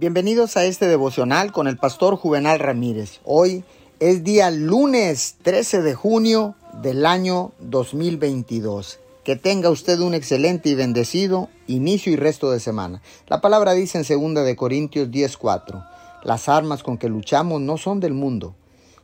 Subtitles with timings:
[0.00, 3.20] Bienvenidos a este devocional con el pastor Juvenal Ramírez.
[3.22, 3.64] Hoy
[3.98, 8.98] es día lunes 13 de junio del año 2022.
[9.24, 13.02] Que tenga usted un excelente y bendecido inicio y resto de semana.
[13.28, 15.86] La palabra dice en 2 de Corintios 10:4,
[16.24, 18.54] las armas con que luchamos no son del mundo,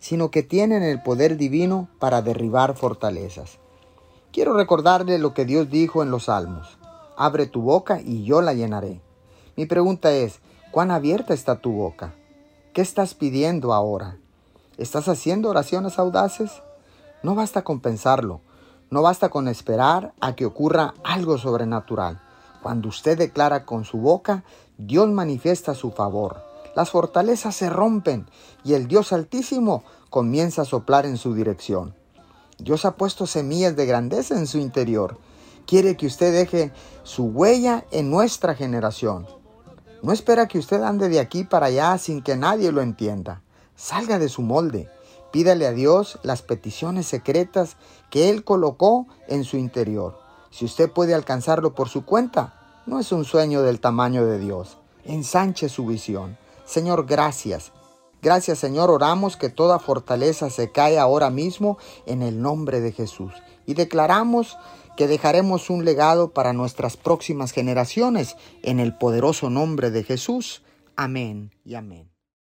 [0.01, 3.59] sino que tienen el poder divino para derribar fortalezas.
[4.33, 6.79] Quiero recordarle lo que Dios dijo en los Salmos.
[7.19, 9.03] Abre tu boca y yo la llenaré.
[9.57, 10.41] Mi pregunta es,
[10.77, 12.13] ¿Cuán abierta está tu boca?
[12.75, 14.19] ¿Qué estás pidiendo ahora?
[14.77, 16.51] ¿Estás haciendo oraciones audaces?
[17.23, 18.43] No basta con pensarlo,
[18.91, 22.21] no basta con esperar a que ocurra algo sobrenatural.
[22.63, 24.45] Cuando usted declara con su boca,
[24.77, 26.45] Dios manifiesta su favor.
[26.75, 28.29] Las fortalezas se rompen
[28.63, 31.95] y el Dios Altísimo comienza a soplar en su dirección.
[32.59, 35.17] Dios ha puesto semillas de grandeza en su interior.
[35.67, 36.71] Quiere que usted deje
[37.03, 39.27] su huella en nuestra generación.
[40.07, 43.43] No espera que usted ande de aquí para allá sin que nadie lo entienda.
[43.75, 44.89] Salga de su molde.
[45.33, 47.77] Pídale a Dios las peticiones secretas
[48.09, 50.17] que Él colocó en su interior.
[50.51, 52.55] Si usted puede alcanzarlo por su cuenta,
[52.87, 54.79] no es un sueño del tamaño de Dios.
[55.03, 56.39] Ensanche su visión.
[56.65, 57.73] Señor, gracias.
[58.23, 63.33] Gracias Señor, oramos que toda fortaleza se cae ahora mismo en el nombre de Jesús.
[63.67, 64.57] Y declaramos
[64.97, 70.63] que dejaremos un legado para nuestras próximas generaciones en el poderoso nombre de Jesús.
[70.97, 72.16] Amén y amén.